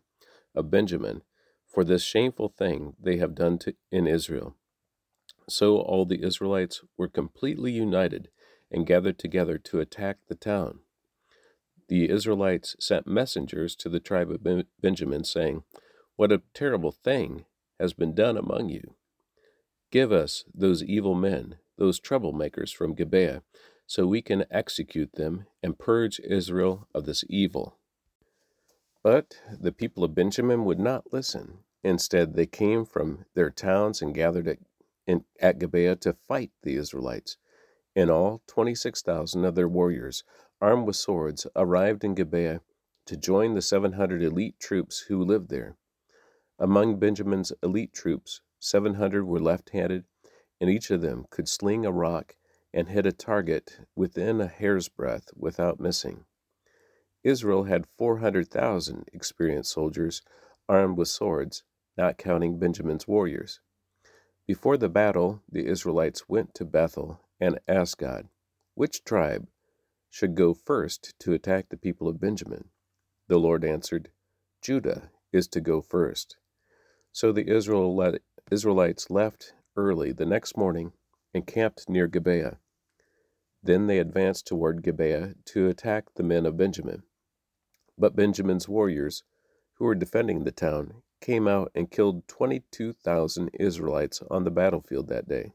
of 0.53 0.71
Benjamin 0.71 1.24
for 1.67 1.83
this 1.83 2.03
shameful 2.03 2.47
thing 2.47 2.95
they 3.01 3.17
have 3.17 3.35
done 3.35 3.57
to, 3.59 3.75
in 3.91 4.07
Israel. 4.07 4.55
So 5.50 5.77
all 5.77 6.05
the 6.05 6.24
Israelites 6.24 6.81
were 6.97 7.09
completely 7.09 7.71
united 7.71 8.29
and 8.71 8.88
gathered 8.88 9.19
together 9.19 9.57
to 9.57 9.79
attack 9.79 10.17
the 10.27 10.35
town. 10.35 10.79
The 11.88 12.10
Israelites 12.10 12.75
sent 12.80 13.08
messengers 13.08 13.75
to 13.77 13.89
the 13.89 14.00
tribe 14.00 14.32
of 14.32 14.65
Benjamin, 14.82 15.24
saying, 15.24 15.63
What 16.15 16.32
a 16.32 16.42
terrible 16.54 16.92
thing 16.92 17.46
has 17.80 17.94
been 17.94 18.15
done 18.15 18.38
among 18.38 18.70
you. 18.70 18.96
Give 19.92 20.12
us 20.12 20.46
those 20.54 20.84
evil 20.84 21.13
men, 21.13 21.58
those 21.77 22.00
troublemakers 22.00 22.74
from 22.74 22.96
Gibeah, 22.96 23.44
so 23.86 24.08
we 24.08 24.22
can 24.22 24.46
execute 24.50 25.13
them 25.13 25.46
and 25.62 25.77
purge 25.77 26.20
Israel 26.20 26.88
of 26.94 27.06
this 27.06 27.24
evil. 27.30 27.77
But 29.04 29.39
the 29.51 29.72
people 29.72 30.04
of 30.04 30.15
Benjamin 30.15 30.65
would 30.65 30.80
not 30.80 31.13
listen. 31.13 31.60
Instead, 31.84 32.34
they 32.34 32.48
came 32.48 32.86
from 32.86 33.25
their 33.36 33.51
towns 33.51 34.01
and 34.01 34.15
gathered 34.15 34.48
at, 34.48 34.58
in, 35.06 35.25
at 35.39 35.60
Gibeah 35.60 35.98
to 35.98 36.13
fight 36.13 36.51
the 36.63 36.75
Israelites. 36.75 37.38
In 37.96 38.10
all, 38.10 38.42
26,000 38.48 39.46
of 39.46 39.54
their 39.56 39.70
warriors, 39.70 40.24
armed 40.62 40.88
with 40.88 40.95
swords, 40.95 41.47
arrived 41.55 42.03
in 42.03 42.15
Gibeah 42.15 42.62
to 43.05 43.17
join 43.17 43.53
the 43.53 43.62
700 43.62 44.24
elite 44.24 44.59
troops 44.59 45.01
who 45.01 45.24
lived 45.24 45.50
there. 45.50 45.77
Among 46.57 46.97
Benjamin's 46.97 47.51
elite 47.62 47.93
troops, 47.93 48.41
700 48.59 49.25
were 49.25 49.39
left 49.39 49.71
handed, 49.71 50.05
and 50.59 50.69
each 50.69 50.89
of 50.89 51.01
them 51.01 51.25
could 51.29 51.47
sling 51.47 51.85
a 51.85 51.91
rock 51.91 52.35
and 52.74 52.89
hit 52.89 53.05
a 53.05 53.12
target 53.12 53.79
within 53.95 54.41
a 54.41 54.47
hair's 54.47 54.88
breadth 54.89 55.31
without 55.35 55.79
missing. 55.79 56.25
Israel 57.24 57.63
had 57.63 57.88
400,000 57.97 59.09
experienced 59.12 59.71
soldiers 59.71 60.21
armed 60.69 60.97
with 60.97 61.07
swords, 61.07 61.63
not 61.97 62.17
counting 62.17 62.59
Benjamin's 62.59 63.07
warriors. 63.07 63.59
Before 64.47 64.77
the 64.77 64.89
battle, 64.89 65.41
the 65.51 65.65
Israelites 65.65 66.29
went 66.29 66.53
to 66.55 66.65
Bethel 66.65 67.19
and 67.39 67.59
asked 67.67 67.97
God, 67.97 68.27
Which 68.75 69.03
tribe 69.03 69.47
should 70.15 70.34
go 70.34 70.53
first 70.53 71.13
to 71.19 71.34
attack 71.34 71.67
the 71.67 71.75
people 71.75 72.07
of 72.07 72.22
Benjamin? 72.22 72.69
The 73.27 73.38
Lord 73.38 73.65
answered, 73.65 74.12
Judah 74.62 75.12
is 75.34 75.45
to 75.50 75.60
go 75.60 75.81
first. 75.81 76.38
So 77.12 77.34
the 77.34 77.53
Israelites 78.50 79.10
left 79.10 79.53
early 79.75 80.13
the 80.13 80.25
next 80.25 80.55
morning 80.55 80.93
and 81.34 81.45
camped 81.45 81.89
near 81.89 82.07
Gibeah. 82.07 82.60
Then 83.62 83.88
they 83.88 84.00
advanced 84.00 84.48
toward 84.48 84.84
Gibeah 84.84 85.36
to 85.48 85.67
attack 85.67 86.05
the 86.15 86.24
men 86.24 86.45
of 86.45 86.55
Benjamin. 86.55 87.03
But 87.98 88.15
Benjamin's 88.15 88.69
warriors, 88.69 89.24
who 89.74 89.84
were 89.84 89.95
defending 89.95 90.45
the 90.45 90.51
town, 90.53 91.01
came 91.19 91.45
out 91.45 91.74
and 91.75 91.91
killed 91.91 92.25
22,000 92.29 93.50
Israelites 93.60 94.24
on 94.31 94.45
the 94.45 94.50
battlefield 94.50 95.10
that 95.10 95.27
day. 95.27 95.51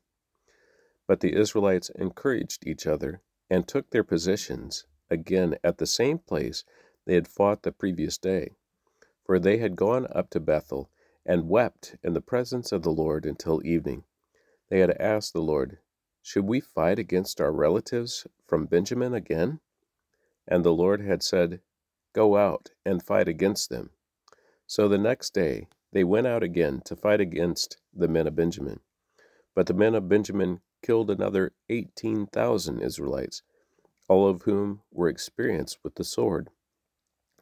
But 1.08 1.20
the 1.20 1.34
Israelites 1.34 1.90
encouraged 1.94 2.66
each 2.66 2.86
other 2.86 3.22
and 3.50 3.66
took 3.66 3.90
their 3.90 4.04
positions 4.04 4.86
again 5.10 5.56
at 5.64 5.78
the 5.78 5.86
same 5.86 6.18
place 6.18 6.64
they 7.04 7.14
had 7.14 7.28
fought 7.28 7.62
the 7.62 7.72
previous 7.72 8.16
day, 8.16 8.52
for 9.24 9.38
they 9.38 9.58
had 9.58 9.76
gone 9.76 10.06
up 10.14 10.30
to 10.30 10.40
Bethel 10.40 10.90
and 11.26 11.48
wept 11.48 11.96
in 12.02 12.14
the 12.14 12.20
presence 12.20 12.72
of 12.72 12.82
the 12.82 12.92
Lord 12.92 13.26
until 13.26 13.64
evening. 13.66 14.04
They 14.68 14.78
had 14.80 14.96
asked 15.00 15.32
the 15.32 15.42
Lord, 15.42 15.78
Should 16.22 16.44
we 16.44 16.60
fight 16.60 16.98
against 16.98 17.40
our 17.40 17.52
relatives 17.52 18.26
from 18.46 18.66
Benjamin 18.66 19.14
again? 19.14 19.60
And 20.46 20.64
the 20.64 20.72
Lord 20.72 21.00
had 21.00 21.22
said, 21.22 21.60
Go 22.12 22.36
out 22.36 22.70
and 22.84 23.02
fight 23.02 23.28
against 23.28 23.70
them. 23.70 23.90
So 24.66 24.88
the 24.88 24.98
next 24.98 25.34
day 25.34 25.68
they 25.92 26.04
went 26.04 26.26
out 26.26 26.42
again 26.42 26.82
to 26.84 26.96
fight 26.96 27.20
against 27.20 27.78
the 27.92 28.08
men 28.08 28.26
of 28.26 28.36
Benjamin. 28.36 28.80
But 29.54 29.66
the 29.66 29.74
men 29.74 29.94
of 29.94 30.08
Benjamin 30.08 30.60
killed 30.82 31.10
another 31.10 31.52
18,000 31.68 32.80
Israelites, 32.80 33.42
all 34.08 34.28
of 34.28 34.42
whom 34.42 34.82
were 34.92 35.08
experienced 35.08 35.78
with 35.82 35.96
the 35.96 36.04
sword. 36.04 36.50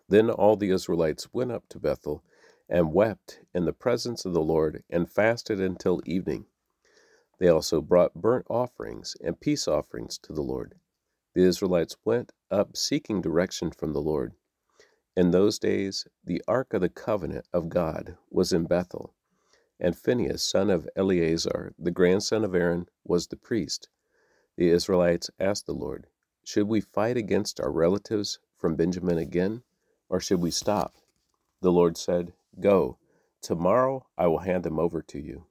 Then 0.08 0.30
all 0.30 0.56
the 0.56 0.70
Israelites 0.70 1.32
went 1.32 1.52
up 1.52 1.68
to 1.70 1.78
Bethel 1.78 2.24
and 2.68 2.92
wept 2.94 3.40
in 3.54 3.64
the 3.64 3.72
presence 3.72 4.24
of 4.24 4.34
the 4.34 4.42
Lord 4.42 4.82
and 4.90 5.10
fasted 5.10 5.60
until 5.60 6.02
evening. 6.04 6.46
They 7.38 7.48
also 7.48 7.80
brought 7.80 8.14
burnt 8.14 8.46
offerings 8.50 9.16
and 9.22 9.40
peace 9.40 9.68
offerings 9.68 10.18
to 10.18 10.32
the 10.32 10.42
Lord. 10.42 10.74
The 11.34 11.44
Israelites 11.44 11.96
went 12.04 12.32
up 12.50 12.76
seeking 12.76 13.20
direction 13.20 13.70
from 13.70 13.92
the 13.92 14.00
Lord. 14.00 14.34
In 15.16 15.30
those 15.30 15.58
days, 15.58 16.06
the 16.24 16.42
ark 16.48 16.74
of 16.74 16.80
the 16.80 16.88
covenant 16.88 17.46
of 17.52 17.68
God 17.68 18.16
was 18.30 18.52
in 18.52 18.66
Bethel, 18.66 19.14
and 19.80 19.96
Phinehas, 19.96 20.42
son 20.42 20.70
of 20.70 20.88
Eleazar, 20.96 21.74
the 21.78 21.90
grandson 21.90 22.44
of 22.44 22.54
Aaron, 22.54 22.88
was 23.04 23.28
the 23.28 23.36
priest. 23.36 23.88
The 24.56 24.70
Israelites 24.70 25.30
asked 25.38 25.66
the 25.66 25.72
Lord, 25.72 26.08
Should 26.44 26.68
we 26.68 26.80
fight 26.80 27.16
against 27.16 27.60
our 27.60 27.70
relatives 27.70 28.38
from 28.56 28.76
Benjamin 28.76 29.18
again, 29.18 29.62
or 30.08 30.20
should 30.20 30.40
we 30.40 30.50
stop? 30.50 30.94
The 31.60 31.72
Lord 31.72 31.96
said, 31.96 32.32
Go, 32.60 32.98
tomorrow 33.40 34.06
I 34.16 34.26
will 34.26 34.40
hand 34.40 34.64
them 34.64 34.78
over 34.78 35.02
to 35.02 35.20
you. 35.20 35.46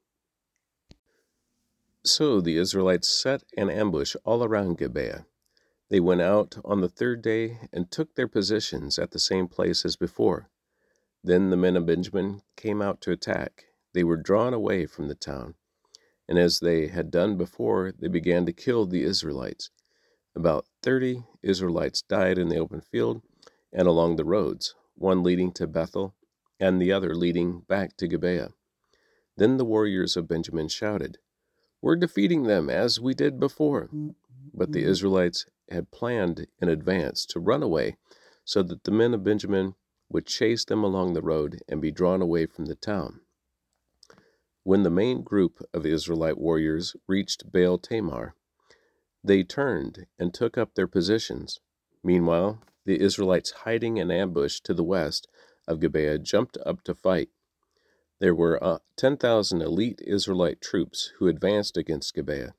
So 2.04 2.42
the 2.42 2.58
Israelites 2.58 3.10
set 3.10 3.44
an 3.58 3.70
ambush 3.70 4.16
all 4.26 4.44
around 4.44 4.78
Gibeah. 4.78 5.26
They 5.90 6.00
went 6.00 6.22
out 6.22 6.58
on 6.66 6.82
the 6.82 6.90
third 6.90 7.22
day 7.22 7.60
and 7.72 7.90
took 7.90 8.16
their 8.16 8.28
positions 8.28 9.00
at 9.00 9.12
the 9.12 9.20
same 9.20 9.48
place 9.48 9.86
as 9.86 9.96
before. 9.96 10.50
Then 11.24 11.50
the 11.50 11.58
men 11.58 11.78
of 11.78 11.86
Benjamin 11.86 12.42
came 12.58 12.82
out 12.82 13.02
to 13.02 13.12
attack. 13.12 13.67
They 13.98 14.04
were 14.04 14.18
drawn 14.18 14.54
away 14.54 14.86
from 14.86 15.08
the 15.08 15.16
town. 15.16 15.56
And 16.30 16.38
as 16.38 16.60
they 16.60 16.86
had 16.86 17.10
done 17.10 17.36
before, 17.36 17.92
they 17.98 18.08
began 18.08 18.46
to 18.46 18.54
kill 18.54 18.86
the 18.86 19.02
Israelites. 19.02 19.72
About 20.36 20.68
thirty 20.84 21.24
Israelites 21.42 22.04
died 22.04 22.38
in 22.38 22.50
the 22.50 22.60
open 22.60 22.80
field 22.80 23.24
and 23.74 23.88
along 23.88 24.16
the 24.18 24.24
roads, 24.24 24.76
one 24.94 25.24
leading 25.24 25.52
to 25.54 25.66
Bethel 25.66 26.14
and 26.60 26.80
the 26.80 26.92
other 26.92 27.16
leading 27.16 27.62
back 27.62 27.98
to 27.98 28.08
Gibeah. 28.08 28.52
Then 29.36 29.58
the 29.58 29.66
warriors 29.66 30.16
of 30.16 30.28
Benjamin 30.28 30.68
shouted, 30.68 31.18
We're 31.82 31.96
defeating 31.96 32.44
them 32.44 32.70
as 32.70 33.00
we 33.00 33.16
did 33.16 33.40
before. 33.40 33.90
But 34.54 34.74
the 34.74 34.84
Israelites 34.84 35.48
had 35.72 35.90
planned 35.90 36.46
in 36.62 36.70
advance 36.70 37.26
to 37.26 37.40
run 37.40 37.64
away 37.64 37.98
so 38.46 38.62
that 38.62 38.84
the 38.84 38.92
men 38.92 39.16
of 39.16 39.24
Benjamin 39.24 39.74
would 40.08 40.28
chase 40.28 40.66
them 40.66 40.84
along 40.84 41.14
the 41.16 41.24
road 41.24 41.64
and 41.68 41.82
be 41.82 41.90
drawn 41.90 42.22
away 42.22 42.46
from 42.46 42.68
the 42.68 42.76
town. 42.76 43.22
When 44.68 44.84
the 44.84 44.90
main 44.90 45.22
group 45.22 45.66
of 45.74 45.86
Israelite 45.86 46.38
warriors 46.38 46.94
reached 47.08 47.54
Baal 47.54 47.78
Tamar, 47.78 48.36
they 49.24 49.42
turned 49.42 50.08
and 50.20 50.34
took 50.34 50.58
up 50.58 50.76
their 50.76 50.90
positions. 50.90 51.62
Meanwhile, 52.04 52.62
the 52.84 53.00
Israelites 53.00 53.52
hiding 53.64 53.96
in 53.96 54.12
ambush 54.12 54.60
to 54.66 54.74
the 54.74 54.84
west 54.84 55.30
of 55.70 55.80
Gibeah 55.80 56.18
jumped 56.20 56.58
up 56.66 56.84
to 56.84 56.94
fight. 56.94 57.30
There 58.20 58.36
were 58.36 58.62
uh, 58.62 58.80
10,000 58.98 59.62
elite 59.62 60.02
Israelite 60.06 60.60
troops 60.60 61.14
who 61.18 61.30
advanced 61.30 61.78
against 61.78 62.14
Gibeah. 62.14 62.54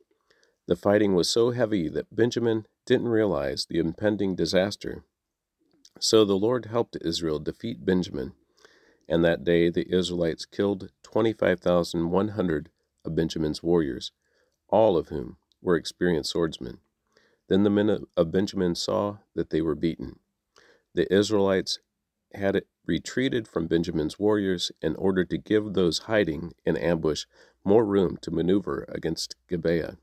The 0.66 0.76
fighting 0.76 1.14
was 1.14 1.28
so 1.28 1.50
heavy 1.50 1.90
that 1.90 2.16
Benjamin 2.16 2.66
didn't 2.86 3.08
realize 3.08 3.66
the 3.66 3.80
impending 3.80 4.34
disaster 4.34 5.04
so 6.00 6.24
the 6.24 6.36
Lord 6.36 6.66
helped 6.66 6.96
Israel 7.00 7.38
defeat 7.38 7.84
Benjamin, 7.84 8.32
and 9.08 9.24
that 9.24 9.44
day 9.44 9.70
the 9.70 9.92
Israelites 9.92 10.44
killed 10.44 10.90
25,100 11.02 12.70
of 13.04 13.14
Benjamin's 13.14 13.62
warriors, 13.62 14.12
all 14.68 14.96
of 14.96 15.08
whom 15.08 15.38
were 15.62 15.76
experienced 15.76 16.30
swordsmen. 16.30 16.78
Then 17.48 17.62
the 17.62 17.70
men 17.70 18.04
of 18.16 18.30
Benjamin 18.30 18.74
saw 18.74 19.18
that 19.34 19.50
they 19.50 19.62
were 19.62 19.74
beaten. 19.74 20.18
The 20.94 21.12
Israelites 21.12 21.78
had 22.34 22.62
retreated 22.86 23.48
from 23.48 23.66
Benjamin's 23.66 24.18
warriors 24.18 24.70
in 24.82 24.94
order 24.96 25.24
to 25.24 25.38
give 25.38 25.72
those 25.72 26.00
hiding 26.00 26.52
in 26.64 26.76
ambush 26.76 27.24
more 27.64 27.84
room 27.84 28.18
to 28.22 28.30
maneuver 28.30 28.84
against 28.88 29.36
Gibeah. 29.48 29.96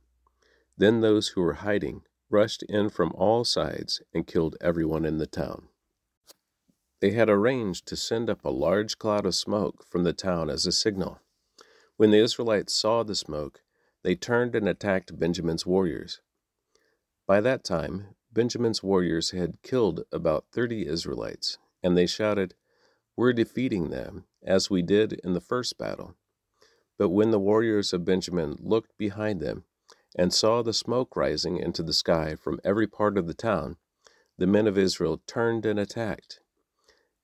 Then 0.77 1.01
those 1.01 1.29
who 1.29 1.41
were 1.41 1.53
hiding 1.53 2.03
rushed 2.29 2.63
in 2.63 2.89
from 2.89 3.11
all 3.15 3.43
sides 3.45 4.01
and 4.13 4.27
killed 4.27 4.57
everyone 4.59 5.05
in 5.05 5.17
the 5.19 5.27
town. 5.27 5.69
They 7.05 7.11
had 7.11 7.29
arranged 7.29 7.85
to 7.89 7.95
send 7.95 8.31
up 8.31 8.43
a 8.43 8.49
large 8.49 8.97
cloud 8.97 9.27
of 9.27 9.35
smoke 9.35 9.85
from 9.85 10.05
the 10.05 10.11
town 10.11 10.49
as 10.49 10.65
a 10.65 10.71
signal. 10.71 11.19
When 11.97 12.09
the 12.09 12.17
Israelites 12.17 12.73
saw 12.73 13.03
the 13.03 13.13
smoke, 13.13 13.61
they 14.01 14.15
turned 14.15 14.55
and 14.55 14.67
attacked 14.67 15.19
Benjamin's 15.19 15.67
warriors. 15.67 16.19
By 17.27 17.41
that 17.41 17.63
time, 17.63 18.15
Benjamin's 18.33 18.81
warriors 18.81 19.29
had 19.29 19.61
killed 19.61 20.03
about 20.11 20.47
thirty 20.51 20.87
Israelites, 20.87 21.59
and 21.83 21.95
they 21.95 22.07
shouted, 22.07 22.55
We're 23.15 23.33
defeating 23.33 23.91
them, 23.91 24.25
as 24.43 24.71
we 24.71 24.81
did 24.81 25.13
in 25.23 25.33
the 25.33 25.39
first 25.39 25.77
battle. 25.77 26.15
But 26.97 27.09
when 27.09 27.29
the 27.29 27.39
warriors 27.39 27.93
of 27.93 28.03
Benjamin 28.03 28.57
looked 28.59 28.97
behind 28.97 29.41
them 29.41 29.65
and 30.17 30.33
saw 30.33 30.63
the 30.63 30.73
smoke 30.73 31.15
rising 31.15 31.57
into 31.57 31.83
the 31.83 31.93
sky 31.93 32.33
from 32.33 32.59
every 32.63 32.87
part 32.87 33.15
of 33.15 33.27
the 33.27 33.35
town, 33.35 33.77
the 34.39 34.47
men 34.47 34.65
of 34.65 34.75
Israel 34.75 35.21
turned 35.27 35.67
and 35.67 35.77
attacked. 35.77 36.39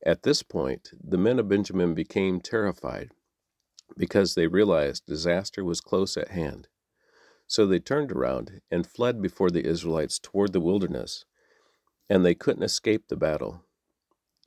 At 0.03 0.24
this 0.24 0.41
point, 0.41 0.89
the 1.00 1.17
men 1.17 1.38
of 1.38 1.48
Benjamin 1.48 1.93
became 1.93 2.41
terrified 2.41 3.12
because 3.98 4.34
they 4.34 4.48
realized 4.48 5.05
disaster 5.05 5.63
was 5.63 5.81
close 5.81 6.17
at 6.17 6.29
hand. 6.29 6.67
So 7.46 7.65
they 7.65 7.79
turned 7.79 8.12
around 8.12 8.62
and 8.71 8.88
fled 8.88 9.21
before 9.21 9.49
the 9.49 9.65
Israelites 9.65 10.17
toward 10.17 10.54
the 10.54 10.62
wilderness, 10.62 11.25
and 12.10 12.25
they 12.25 12.34
couldn't 12.34 12.63
escape 12.63 13.08
the 13.08 13.17
battle. 13.17 13.65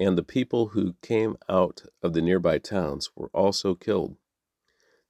And 0.00 0.18
the 0.18 0.24
people 0.24 0.68
who 0.68 0.96
came 1.02 1.36
out 1.48 1.82
of 2.02 2.14
the 2.14 2.22
nearby 2.22 2.58
towns 2.58 3.10
were 3.14 3.30
also 3.32 3.74
killed. 3.74 4.16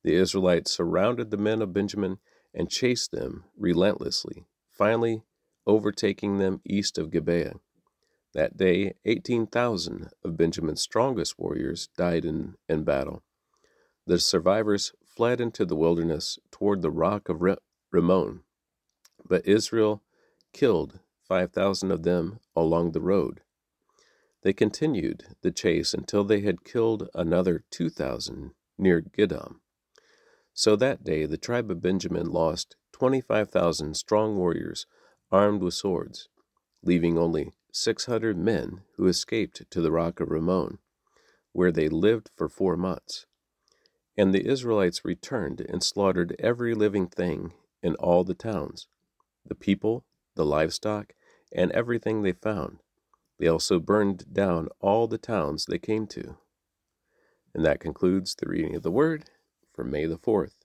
The 0.02 0.14
Israelites 0.14 0.72
surrounded 0.72 1.30
the 1.30 1.38
men 1.38 1.62
of 1.62 1.72
Benjamin 1.72 2.18
and 2.52 2.68
chased 2.68 3.12
them 3.12 3.44
relentlessly, 3.56 4.44
finally 4.68 5.22
overtaking 5.66 6.38
them 6.38 6.60
east 6.66 6.98
of 6.98 7.10
Gibeah. 7.10 7.54
That 8.34 8.56
day, 8.56 8.94
18,000 9.04 10.10
of 10.24 10.36
Benjamin's 10.36 10.82
strongest 10.82 11.38
warriors 11.38 11.88
died 11.96 12.24
in, 12.24 12.56
in 12.68 12.82
battle. 12.82 13.22
The 14.06 14.18
survivors 14.18 14.92
fled 15.06 15.40
into 15.40 15.64
the 15.64 15.76
wilderness 15.76 16.40
toward 16.50 16.82
the 16.82 16.90
rock 16.90 17.28
of 17.28 17.40
Rimmon, 17.92 18.40
but 19.24 19.46
Israel 19.46 20.02
killed 20.52 20.98
5,000 21.28 21.92
of 21.92 22.02
them 22.02 22.40
along 22.56 22.90
the 22.90 23.00
road. 23.00 23.40
They 24.42 24.52
continued 24.52 25.36
the 25.42 25.52
chase 25.52 25.94
until 25.94 26.24
they 26.24 26.40
had 26.40 26.64
killed 26.64 27.08
another 27.14 27.64
2,000 27.70 28.50
near 28.76 29.00
Gidom. 29.00 29.60
So 30.52 30.74
that 30.76 31.04
day 31.04 31.24
the 31.24 31.38
tribe 31.38 31.70
of 31.70 31.80
Benjamin 31.80 32.26
lost 32.26 32.74
25,000 32.92 33.94
strong 33.94 34.36
warriors 34.36 34.86
armed 35.30 35.62
with 35.62 35.74
swords, 35.74 36.28
leaving 36.82 37.16
only 37.16 37.52
600 37.76 38.38
men 38.38 38.82
who 38.96 39.08
escaped 39.08 39.68
to 39.68 39.80
the 39.80 39.90
rock 39.90 40.20
of 40.20 40.30
Rimmon, 40.30 40.78
where 41.52 41.72
they 41.72 41.88
lived 41.88 42.30
for 42.36 42.48
four 42.48 42.76
months. 42.76 43.26
And 44.16 44.32
the 44.32 44.46
Israelites 44.46 45.04
returned 45.04 45.60
and 45.60 45.82
slaughtered 45.82 46.36
every 46.38 46.72
living 46.72 47.08
thing 47.08 47.52
in 47.82 47.96
all 47.96 48.22
the 48.24 48.34
towns 48.34 48.86
the 49.46 49.54
people, 49.54 50.06
the 50.36 50.44
livestock, 50.44 51.14
and 51.52 51.70
everything 51.72 52.22
they 52.22 52.32
found. 52.32 52.78
They 53.38 53.48
also 53.48 53.78
burned 53.78 54.32
down 54.32 54.68
all 54.80 55.06
the 55.06 55.18
towns 55.18 55.66
they 55.66 55.78
came 55.78 56.06
to. 56.08 56.38
And 57.52 57.64
that 57.64 57.80
concludes 57.80 58.34
the 58.34 58.48
reading 58.48 58.74
of 58.74 58.82
the 58.82 58.90
Word 58.90 59.24
for 59.74 59.84
May 59.84 60.06
the 60.06 60.16
4th. 60.16 60.63